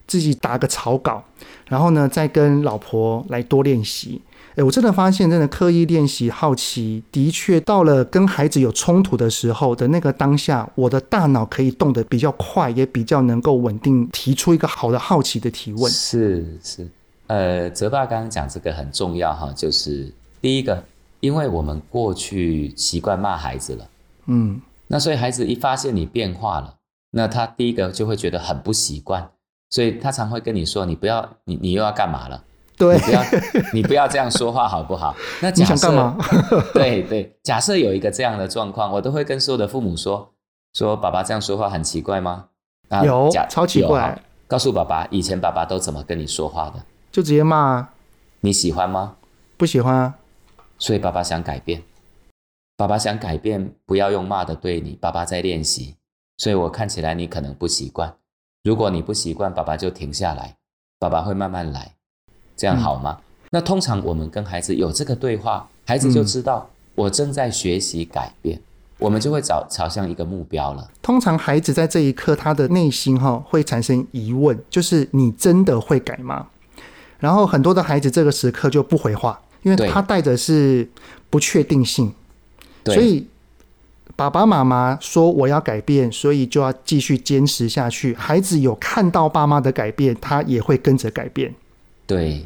[0.07, 1.25] 自己打个草稿，
[1.67, 4.21] 然后呢再跟老婆来多练习。
[4.57, 15.91] 诶，我真的发现，真的刻意练习好奇，的确到了跟孩子有冲突的时候的那个当下，我的大脑可以动得比较快，也比较能够稳定，提出一个好的好奇的提问。
[15.91, 16.87] 是是。
[17.27, 20.85] 呃，泽爸刚刚讲这个很重要哈，就是第一个，
[21.21, 23.89] 因为我们过去习惯骂孩子了，
[24.27, 26.75] 嗯，那所以孩子一发现你变化了，
[27.11, 29.31] 那他第一个就会觉得很不习惯，
[29.71, 32.45] 所以他常会跟你说：“你不要，你你又要干嘛了？
[32.77, 33.25] 对，你不要，
[33.73, 36.19] 你不要这样说话好不好？”那 假设你想干嘛？
[36.75, 40.31] 对对，假设有一个这样的状况，我都会跟所有的父母说
[40.77, 42.47] ：“说爸爸这样说话很奇怪吗？”
[42.91, 44.21] 啊，有，假超奇怪。
[44.47, 46.85] 告诉爸爸，以前爸爸都怎么跟你说话的？
[47.15, 47.57] 就直接骂。
[47.57, 47.91] 啊
[48.41, 49.15] 你喜欢吗？
[49.57, 50.17] 不喜欢啊。
[50.81, 51.85] 所以爸爸想改变。
[52.77, 54.99] 爸爸想改变，不要用骂的对你。
[55.01, 55.95] 爸爸在练习，
[56.39, 58.13] 所以我看起来你可能不习惯。
[58.65, 60.57] 如果你不习惯，爸爸就停下来，
[60.99, 61.95] 爸爸会慢慢来，
[62.57, 63.21] 这样好吗？
[63.21, 68.59] 嗯、那通常我们跟孩子有这个对话，孩子就知道我正在学习改变。
[68.59, 68.63] 嗯
[68.99, 70.89] 我们就会找朝向一个目标了。
[71.03, 76.47] 通常孩子在这一刻，他的内心哈会产生疑问，就是你真的会改吗？
[77.25, 80.87] 然后很多的孩子这个时刻就不回话，因为他带着是
[81.31, 82.13] 不确定性。
[82.85, 83.27] 所以
[84.15, 88.15] 爸爸妈妈说我要改变，所以就要继续坚持下去。
[88.15, 91.55] 孩子有看到爸妈的改变，他也会跟着改变。
[92.07, 92.45] 对，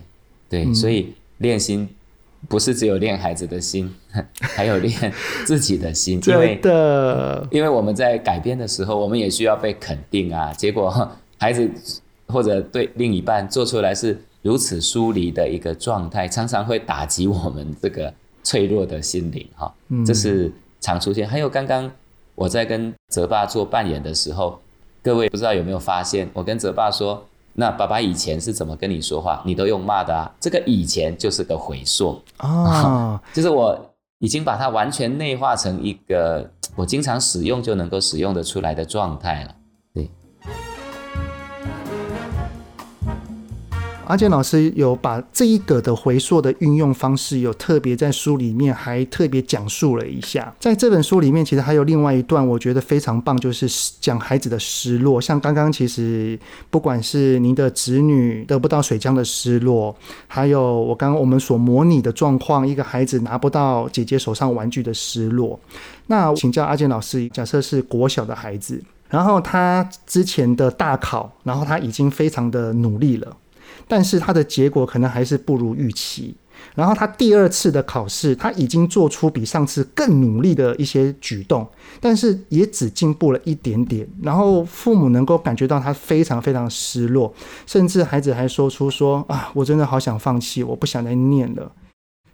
[0.48, 1.88] 对，嗯、所以练心。
[2.48, 3.92] 不是只有练孩子的心，
[4.38, 5.12] 还有练
[5.44, 6.20] 自己的心。
[6.30, 10.52] 因为的，因为我们在改变的时候，我们也需要被肯定啊。
[10.52, 10.88] 结果
[11.36, 11.68] 孩子
[12.28, 19.72] 或者对另一半做出来是如此疏离的一个状态，常常会打击我们这个脆弱的心灵哈。
[20.06, 21.28] 这是常出现。
[21.28, 21.90] 还有刚刚
[22.34, 24.60] 我在跟泽爸做扮演的时候，
[25.02, 27.24] 各位不知道有没有发现，我跟泽爸说。
[27.54, 29.42] 那爸爸以前是怎么跟你说话？
[29.44, 30.32] 你都用骂的啊？
[30.38, 33.76] 这个以前就是个回溯啊， 就是我
[34.20, 39.54] 已经把它完全内化成一个我经常使用就能够使用得出来的状态了。
[44.08, 50.50] 阿健老师有把这一个的回溯的运用方式，有特别在书里面还特别讲述了一下。
[50.58, 53.68] 在这本书里面，其实还有另外一段，我觉得非常棒，就是
[54.00, 55.20] 讲孩子的失落。
[55.20, 56.38] 像刚刚，其实
[56.70, 59.94] 不管是您的子女得不到水枪的失落，
[60.26, 65.60] 还有我刚刚我们所模拟的状况，一个孩子拿不到姐姐手上玩具的失落。
[66.06, 73.36] 那请教阿健老师，假设是国小的孩子，然后他之前的大考，然后他已经非常的努力了。
[73.86, 76.34] 但是他的结果可能还是不如预期。
[76.74, 81.66] 然后他第二次的考试，他已经做出比上次更努力的一些举动，
[82.00, 84.06] 但是也只进步了一点点。
[84.20, 87.32] 然后父母能够感觉到他非常非常失落，
[87.64, 91.70] 甚至孩子还说出说啊，我真的好想放弃，我不想再念了。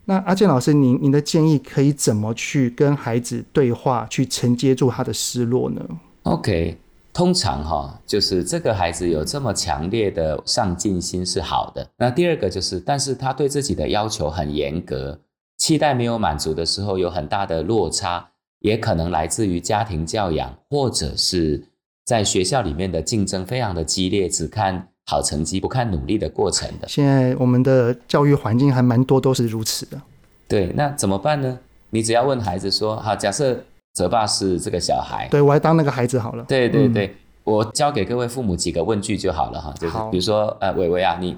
[0.06, 5.82] 那阿健老师，您您的建议可以怎么去跟孩子对话，去承接住他的失落呢
[6.22, 6.78] ？OK。
[7.14, 11.88] 通常哈，就是这个孩子有这么强烈的上进心是好的。
[11.96, 15.16] 那第二个就是，但是他对自己的要求很严格，
[15.56, 21.62] 期待没有满足的时候有很大的落差，也可能来自于家庭教养，或者是
[22.04, 26.88] 在学校里面的竞争非常的激烈，只看好成绩不看努力的过程的。
[26.88, 30.02] 现在我们的教育环境还蛮多都是如此的。
[30.48, 31.60] 对，那怎么办呢？
[31.90, 33.62] 你只要问孩子说，好，假设。
[33.94, 36.44] 泽爸是这个小孩，对，我还当那个孩子好了。
[36.48, 41.36] 对对对，嗯、我教给各位父母几个问句就好了哈，就是比如说，呃，伟伟啊，你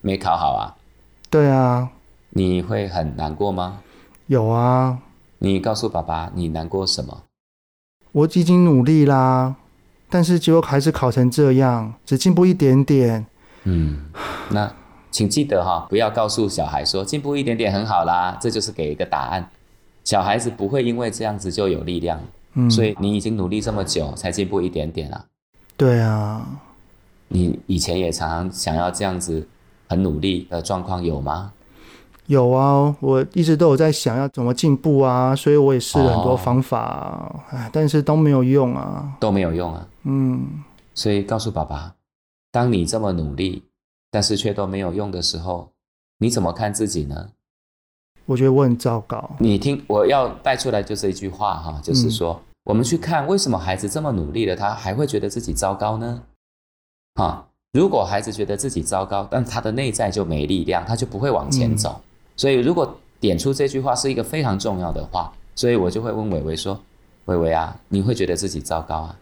[0.00, 0.74] 没考好啊？
[1.28, 1.90] 对啊。
[2.30, 3.80] 你会很难过吗？
[4.26, 4.98] 有啊。
[5.38, 7.24] 你告诉爸爸，你难过什么？
[8.12, 9.56] 我已经努力啦，
[10.08, 13.26] 但是结果还是考成这样，只进步一点点。
[13.64, 14.06] 嗯，
[14.48, 14.72] 那
[15.10, 19.50] 请记得哈，不要告诉小孩说进步一点点很好啦，这就是给一个答案。
[20.08, 22.18] 小孩子不会因为这样子就有力量，
[22.54, 25.26] 嗯，所以你已经努力这么久才进步一点点了。
[25.76, 26.62] 对啊，
[27.28, 29.46] 你以前也常常想要这样子
[29.86, 31.52] 很努力的状况有吗？
[32.24, 39.86] 有啊，我一直都有在想要怎么进步啊，所以我也试了很多方法，哎、哦，但是都没有用啊，都没有用啊。
[40.04, 41.94] 嗯，所以告诉爸爸，
[42.50, 43.62] 当你这么努力，
[44.10, 45.68] 但是却都没有用的时候，
[46.16, 47.28] 你怎么看自己呢？
[48.28, 49.30] 我觉得我很糟糕。
[49.38, 56.20] 你听，我要带出来就是一句话哈，就是说，嗯、我们去看为什么孩子这么努力了，他还会觉得自己糟糕呢？
[57.14, 61.98] 啊，如果孩子觉得自己糟糕，但他的内在就没力量，他就不会往前走。
[61.98, 62.04] 嗯、
[62.36, 66.78] 所以，如果点出这句话是一个非常重要的话，所以我就会问伟伟说
[67.24, 69.16] ：“伟伟啊，你会觉得自己糟糕啊？”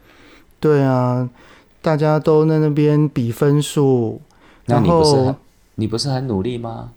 [0.59, 1.31] 对啊，
[1.81, 4.21] 大家都在那边比分数，
[4.65, 5.37] 那你不是很
[5.77, 6.91] 你不是很努力吗？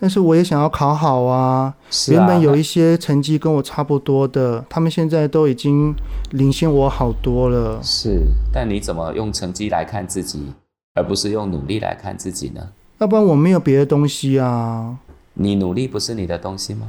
[0.00, 1.38] 但是我也想要考好啊！
[1.38, 1.74] 啊，
[2.08, 5.94] 原本有一些成绩跟我差不多的，他们现在都已经
[6.30, 7.82] 领先我好多了。
[7.82, 10.52] 是，但你怎么用成绩来看自己，
[10.94, 12.68] 而不是用努力来看自己呢？
[12.98, 14.98] 要不然我没有别的东西啊。
[15.34, 16.86] 你努力不是你的东西吗？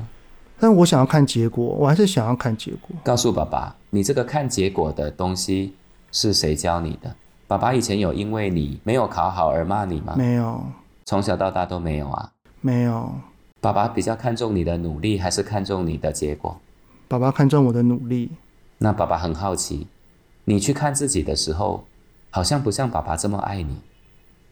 [0.59, 2.95] 但我想要看结果，我还是想要看结果。
[3.03, 5.73] 告诉爸爸，你这个看结果的东西
[6.11, 7.15] 是谁教你的？
[7.47, 10.13] 爸爸以前有因为你没有考好而骂你吗？
[10.15, 10.61] 没有，
[11.05, 12.29] 从小到大都没有啊。
[12.61, 13.13] 没有。
[13.61, 16.59] 爸爸比较看重你的努力，还是看重你的结果？
[17.07, 18.31] 爸爸看重我的努力。
[18.77, 19.87] 那爸爸很好奇，
[20.45, 21.83] 你去看自己的时候，
[22.29, 23.77] 好像不像爸爸这么爱你，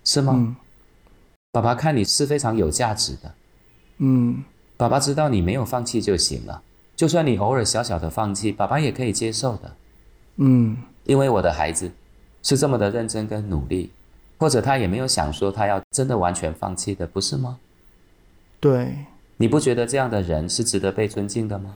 [0.03, 0.33] 是吗？
[0.35, 0.55] 嗯。
[1.51, 3.33] 爸爸看你是非常有价值的。
[3.99, 4.43] 嗯。
[4.75, 6.61] 爸爸知道你没有放弃就行了，
[6.95, 9.75] 就算你偶尔小小的放弃，爸爸也可以接受的。
[10.35, 11.91] 嗯，因为我的孩子
[12.43, 13.91] 是这么的认真跟努力，
[14.37, 17.57] 或者他也没有想说他要真的完全放弃的，不是吗？
[18.59, 19.05] 对，
[19.37, 21.75] 你不觉得这样的人是值得被尊敬的吗？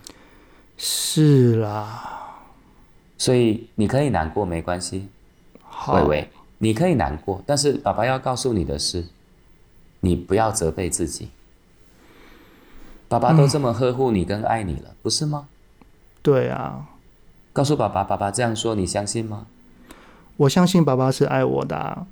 [0.78, 2.39] 是啦，
[3.17, 5.08] 所以你可以难过，没关系。
[5.62, 9.06] 好，伟伟，你可以难过，但是爸爸要告诉你的是，
[10.00, 11.30] 你不要责备自己。
[13.08, 15.48] 爸爸都这么呵护你跟爱你了，嗯，不是吗？
[16.22, 16.88] 对啊。
[17.54, 19.46] 告诉爸爸，爸爸这样说，你相信吗？
[20.38, 22.08] 我相信爸爸是爱我的啊，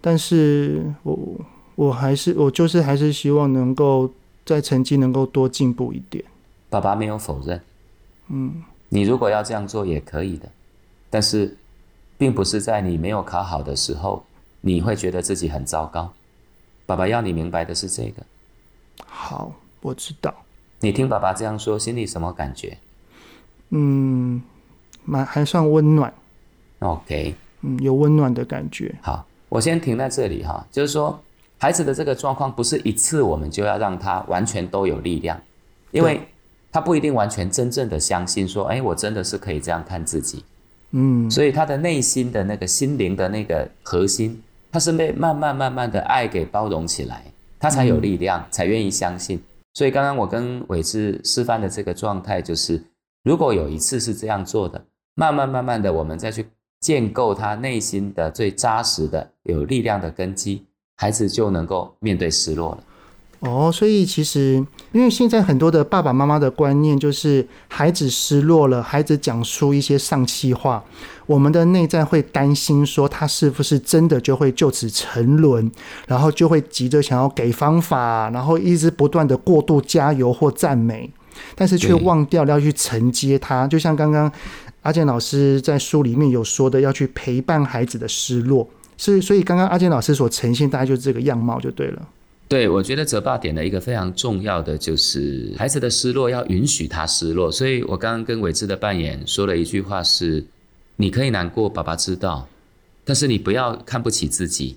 [0.00, 1.40] 但是我
[1.84, 4.10] 我还是我就是还是希望能够
[4.44, 6.24] 在成绩能够多进步一点。
[6.70, 7.60] 爸爸没有否认。
[8.28, 8.62] 嗯。
[8.88, 10.48] 你如果要这样做也可以的，
[11.08, 11.56] 但是
[12.18, 14.24] 并不是在你没有考好的时候，
[14.60, 16.12] 你会觉得自己很糟糕。
[16.84, 18.22] 爸爸要你明白的是这个。
[19.06, 19.54] 好。
[19.84, 20.32] 我知道，
[20.78, 22.78] 你听爸爸这样说，心里什么感觉？
[23.70, 24.40] 嗯，
[25.04, 26.14] 蛮还算温暖。
[26.78, 28.94] OK，嗯，有温暖的感觉。
[29.02, 31.20] 好，我先停在这里哈，就是说，
[31.62, 35.40] 孩子的这个状况不是一次我们就要让他完全都有力量，
[35.92, 36.20] 因为
[36.72, 40.44] 他不一定完全真正的相信说，哎，我真的是可以这样看自己。
[40.90, 47.22] 嗯，所以他的内心的那个心灵的那个核心，他是被慢慢慢慢的爱给包容起来，
[47.60, 49.40] 他才有力量，嗯、才愿意相信。
[49.74, 52.82] 所以刚刚我跟伟志示范的这个状态，就是
[53.22, 56.44] 如果有一次是这样做的，慢慢慢慢的，我们再去
[56.80, 60.66] 建构他内心的最扎实的、有力量的根基，
[61.02, 62.78] 孩子就能够面对失落了。
[63.40, 70.84] 哦，所以其实，因为现在很多的爸爸妈妈的观念就是，孩子失落了，孩子讲出一些丧气话，
[71.26, 75.68] 我们的内在会担心说，他是不是真的就会就此沉沦，
[76.06, 81.10] 然后就会急着想要给方法，然后一直不断的过度加油或赞美，
[81.56, 84.30] 但是却忘掉要去承接他，就像刚刚
[84.82, 88.68] 阿健老师在书里面有说的，要去陪伴孩子的失落，
[89.02, 92.08] 所以，所以刚刚阿健老师所呈现，大概就是这个样貌就对了。
[92.46, 97.50] 对，我觉得泽爸点的一个非常重要的，就是孩子的失落要允许他失落。
[97.50, 100.44] 所以我刚刚跟伟志的扮演说了一句话是：
[100.94, 102.46] 你可以难过，爸爸知道，
[103.04, 104.76] 但是你不要看不起自己，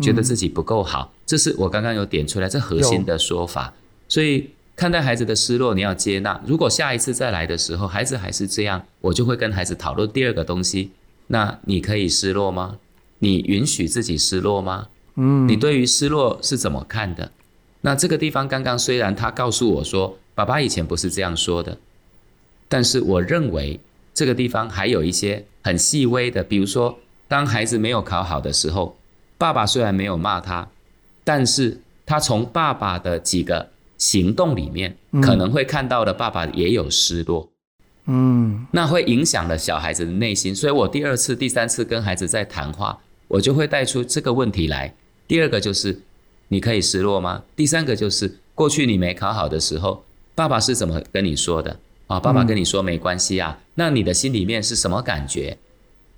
[0.00, 1.10] 觉得自己不够好。
[1.12, 3.74] 嗯、这是我刚刚有点出来这核心的说法。
[4.06, 6.40] 所以看待孩子的失落，你要接纳。
[6.46, 10.92] 如果下一次再来的时候，孩子还是这样，我就会跟孩子讨论第二个东西。
[11.26, 12.78] 那你可以失落吗？
[13.24, 14.88] 你允许自己失落吗？
[15.16, 17.32] 嗯，你对于失落是怎么看的？
[17.80, 21.78] 那这个地方刚刚虽然他告诉我说，爸爸以前不是这样说的，
[22.68, 23.80] 但是我认为
[24.12, 28.96] 这个地方还有一些很细微的，比如说当孩子没有考好的时候，
[29.38, 30.68] 爸爸虽然没有骂他，
[31.24, 37.48] 但是他从爸爸的几个行动里面可能会看到的，爸爸也有失落，
[38.06, 42.98] 嗯，那会影响了小孩子的内心，所以我第二次、第三次跟孩子在谈话，
[43.34, 44.94] 我就会带出这个问题来。
[45.26, 46.00] 第二个就是，
[46.48, 47.42] 你可以失落吗？
[47.56, 50.04] 第三个就是，过去你没考好的时候，
[50.36, 52.20] 爸爸是怎么跟你说的啊？
[52.20, 55.58] 爸爸跟你说没关系啊，那你的心里面是什么感觉？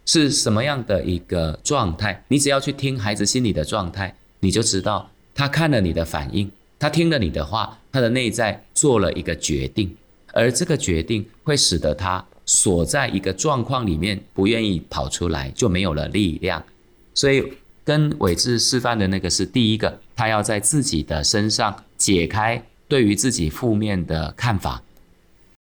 [0.05, 2.22] 是什么样的一个状态？
[2.29, 9.96] 你只要去听孩子心里的状态，你就知道他看了你的反应，他听了你的话，他的内在做了一个决定，
[10.35, 16.62] 而这个决定会使得他锁在一个状况里面，不愿意跑出来，就没有了力量，
[17.16, 17.52] 所以。
[17.87, 24.83] 跟伟志示范的那个是第一个，他要在自己的身上解开对于自己负面的看法，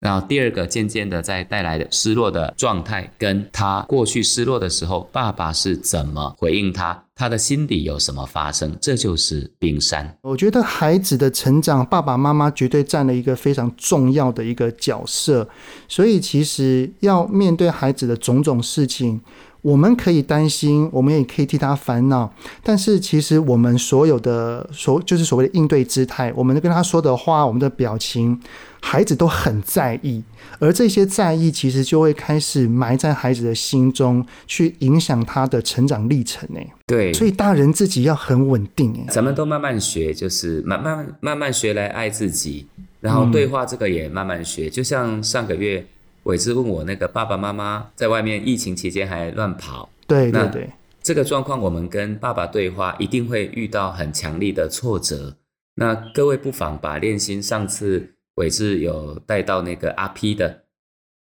[0.00, 10.18] 然后第二个渐渐的在带来的失落的状态，跟他过去失落的时候，爸爸是怎么回应他，他的心底有什么发生，这就是冰山。
[10.22, 15.48] 我觉得孩子的成长，爸爸妈妈绝对占了一个非常重要的一个角色，
[15.86, 19.20] 所以其实要面对孩子的种种事情。
[19.62, 22.32] 我们可以担心，我们也可以替他烦恼，
[22.62, 28.40] 但是其实我们所有的所就是所谓的应对姿态，我们跟他说的话，我们的表情，
[28.80, 30.22] 孩子都很在意，
[30.60, 36.48] 而这些在意其实就会开始埋在孩子的心中，去影响他的成长历程。
[36.52, 36.60] 呢。
[36.86, 38.92] 对，所以大人自己要很稳定。
[38.94, 42.66] 诶，咱们都慢慢学，就是慢慢慢慢学来爱自己，
[43.00, 44.68] 然后对话这个也慢慢学。
[44.68, 45.84] 嗯、就像上个月
[46.28, 50.70] 伟志问我那个爸爸妈妈在外面疫情期间还乱跑，对对对，
[51.02, 55.38] 这个状况我们跟爸爸对话一定会遇到很强力的挫折。
[55.76, 60.64] 那各位不妨把练心上次伟志有带到那个阿 P 的。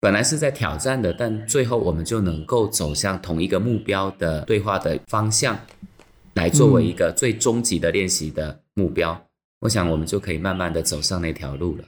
[0.01, 5.57] 本来是在挑战的，但最后我们就能够走向同一个目标的对话的方向，
[6.33, 9.13] 来作为一个最终极的练习的目标。
[9.13, 9.21] 嗯、
[9.61, 11.85] 我想我们就可以慢慢的走上那条路了。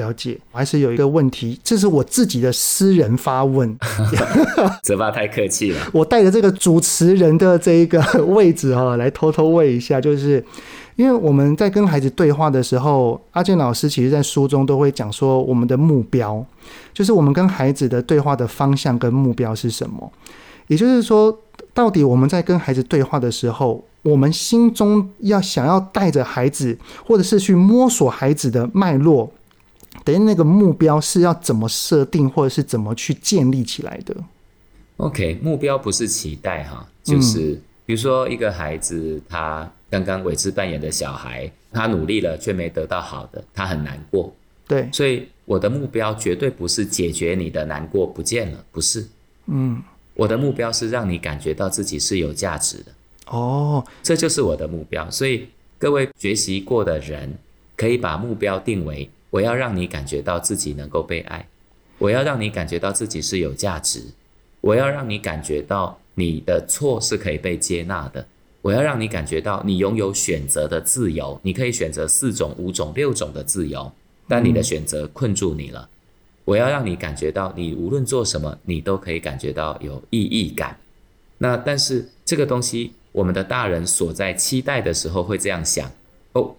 [0.00, 3.78] 了解，我还是有一个问题，这是我自己的私人发问，
[4.82, 5.78] 泽爸太客气了。
[5.92, 10.44] 我带着这个主持人的这一个位置哈， 来偷偷问一下，就是。
[10.96, 16.44] 因为我们在跟孩子对话的时候，阿健老师其实在书中都会讲说，我们的目标
[16.92, 20.12] 就是我们跟孩子的对话的方向跟目标是什么。
[20.66, 21.34] 也就是说，
[21.72, 26.76] 到底我们在跟孩子对话的时候，我们心中要想要带着孩子，
[27.06, 29.32] 或者是去摸索孩子的脉络，
[30.04, 34.14] 等于那个目标是要怎么设定，或者是怎么去建立起来的
[34.96, 39.70] ？OK，目标不是期待哈，就是比如说一个孩子他。
[39.90, 44.32] 刚刚伟志扮演的小孩，他努力了却没得到好的，他很难过。
[44.68, 49.04] 对，所以我的目标绝对不是解决你的难过不见了，不是。
[49.46, 49.82] 嗯，
[50.14, 52.92] 我的目标是让你感觉到自己是有价值的。
[53.32, 55.10] 哦，这就是我的目标。
[55.10, 57.36] 所以各位学习过的人，
[57.76, 61.46] 可以把目标定为：我要让你感觉到自己能够被爱，
[61.98, 64.02] 我要让你感觉到自己是有价值，
[64.60, 68.26] 我要让你感觉到你的错是可以被接纳的。
[68.62, 73.90] 我要让你感觉到你拥有选择的自由，你可以选择四种、五种、六种的自由，
[74.28, 75.88] 但你的选择困住你了。
[76.44, 80.78] 我要让你感觉到，你无论做什么，你都可以感觉到有意义感。
[81.38, 85.90] 那但是这个东西，我们的大人所在期待的时候会这样想：
[86.32, 86.54] 哦，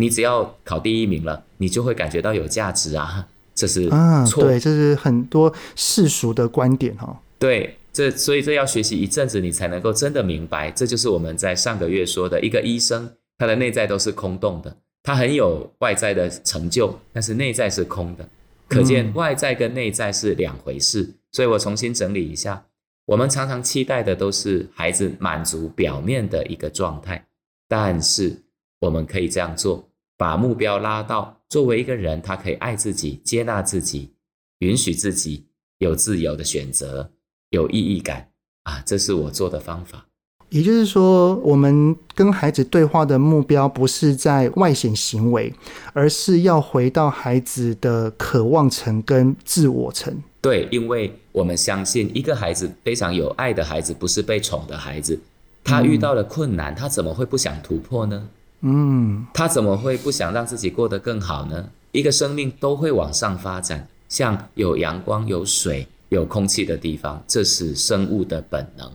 [0.00, 3.28] 你只要考第一名了，你就会感觉到有价值啊。
[3.54, 7.20] 这是啊，对，这是很多世俗的观点哈。
[7.38, 7.76] 对。
[7.92, 10.70] 这所以这要学习一阵子，你才能够真的明白。
[10.70, 18.28] 这就是我们在上个月说的一个医生，他的内在都是空洞的，他很有外在的成就，但是内在是空的。
[18.68, 21.02] 可见外在跟内在是两回事。
[21.02, 21.14] 嗯。
[21.32, 22.64] 所以我重新整理一下，
[23.06, 27.26] 我们常常期待的都是孩子满足表面的一个状态，
[27.66, 28.40] 但是
[28.78, 29.89] 我们可以这样做，
[30.20, 34.10] 把目标拉到作为一个人，他可以爱自己、接纳自己、
[34.58, 35.46] 允许自己
[35.78, 37.10] 有自由的选择。
[37.48, 38.28] 有意义感
[38.64, 40.04] 啊，这是我做的方法。
[40.50, 45.50] 也就是说，我们跟孩子对话的目标不是在外显行为，
[45.94, 50.14] 而是要回到孩子的渴望层跟自我层。
[50.42, 55.18] 对，因为我们相信，一个孩子非常有爱的孩子，不是被宠的孩子。
[55.64, 58.28] 他遇到了困难，他怎么会不想突破呢？
[58.60, 61.70] 嗯，他怎么会不想让自己过得更好呢？
[61.92, 65.86] 一个生命都会往上发展，像有阳光、有水。
[66.10, 68.92] 有空气的地方，这是生物的本能。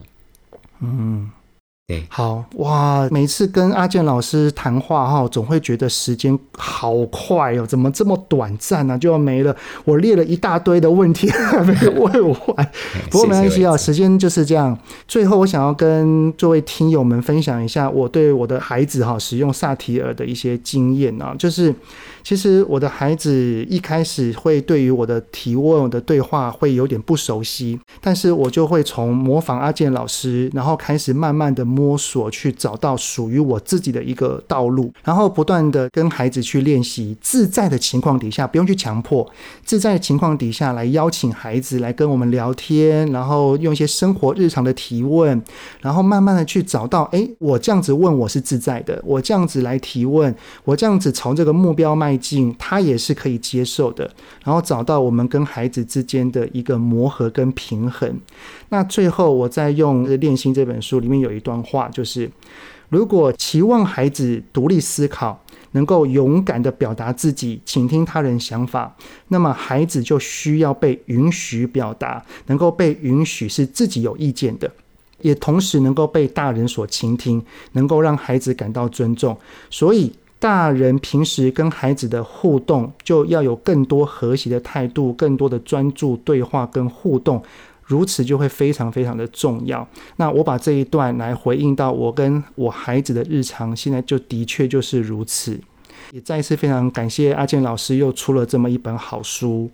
[0.82, 1.32] 嗯。
[1.88, 3.08] 对，好哇！
[3.12, 8.98] 每次跟阿健老师谈话哈，总会觉得时间好快哦，怎么这么短暂呢？
[8.98, 9.56] 就要没了。
[9.84, 12.72] 我列了一大堆的问题还没问完，
[13.12, 14.76] 不过没关系啊，时间就是这样。
[15.08, 21.72] 最后，我想要跟各位听友们分享一下我对我的孩子哈使用萨提尔的一些经验啊，就是
[22.26, 31.64] 其实我的孩子一开始会对于我的提问、我的对话会有点不熟悉，但是我就会从模仿阿健老师，然后开始慢慢的。
[31.76, 39.30] 摸索去找到属于我自己的一个道路，然后不断的跟孩子去练习，自在的情况底下不用去强迫，
[39.66, 45.44] 自在的情况底下来邀请孩子来跟我们聊天，然后用一些生活日常的提问，
[45.82, 54.10] 然后慢慢的去找到，哎，我这样子问我是自在的，我这样子来提问，我这样子朝这个目标迈进，他也是可以接受的，
[54.44, 58.20] 然后找到我们跟孩子之间的一个磨合跟平衡。
[58.70, 62.30] 那最后我再用《练心》这本书里面有一段话，就是
[62.90, 68.96] 如果期望孩子独立思考，能够勇敢地表达自己，倾听他人想法，
[69.28, 74.72] 那么孩子就需要被允许表达，能够被允许是自己有意见的，
[75.20, 77.44] 也同时能够被大人所倾听，
[77.74, 79.38] 能够让孩子感到尊重。
[79.70, 87.42] 所以，大人平时跟孩子的互动就要有更多和谐的态度，更多的专注对话跟互动。
[87.88, 89.88] 如此就会非常非常的重要。
[90.16, 95.60] 那我把这一段来回应到我跟我孩子的日常，现在就的确就是如此。
[96.12, 99.70] 也再一次非常感谢阿健老师又出了这么一本好书。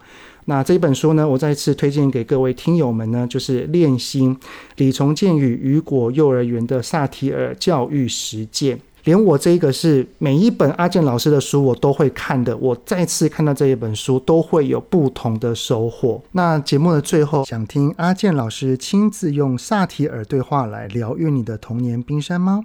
[0.46, 4.38] 那这一本书呢，我再次推荐给各位听友们呢，就是《练心：
[4.76, 8.78] 李崇建与雨果幼儿园的萨提尔教育实践》。
[9.04, 16.22] 连我这一个是每一本阿健老师的书我都会看的，我再次看到这一本书都会有不同的收获。
[16.34, 22.62] 那节目的最后，想听阿健老师亲自用萨提尔对话来疗愈你的童年冰山吗？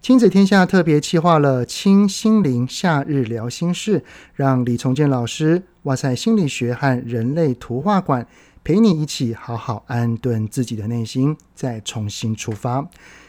[0.00, 4.04] 亲子天下特别企划了“亲心灵夏日聊心事”，
[4.34, 8.24] 让李崇建老师、哇塞心理学和人类图画馆
[8.62, 12.88] 陪你一起好好安顿自己的内心，再重新出发。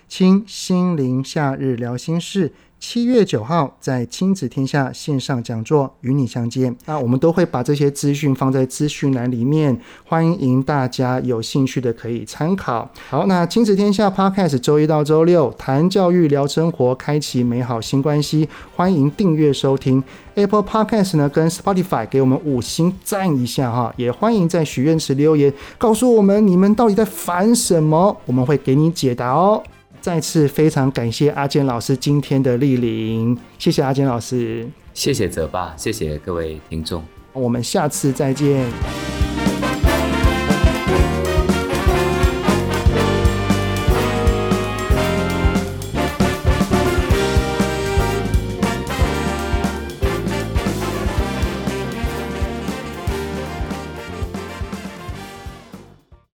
[0.10, 2.52] 亲心灵夏日聊心事。
[2.80, 6.76] 七月九号在亲子天下线上讲座与你相见。
[6.86, 12.90] 那我们都会把这些资讯放在资讯栏里面，欢迎大家有兴趣的可以参考。
[13.10, 18.50] 好，那亲子天下 Podcast 周一到周六谈教育、聊生活，开启美好新关系。
[18.76, 20.02] 欢迎订阅收听
[20.34, 23.94] Apple Podcast 呢，跟 Spotify 给我们五星赞一下哈。
[23.98, 29.62] 也欢迎在许愿池留言，告诉我们你们到底在烦什么，我们会给你解答哦。
[30.02, 39.29] 再次非常感谢阿坚老师今天的莅临，谢谢阿坚老师，谢谢泽爸，谢谢各位听众，我们下次再见。